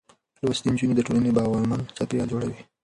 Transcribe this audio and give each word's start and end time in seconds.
لوستې 0.43 0.67
نجونې 0.73 0.93
د 0.97 1.01
ټولنې 1.07 1.31
باورمن 1.37 1.81
چاپېريال 1.95 2.27
جوړوي. 2.33 2.57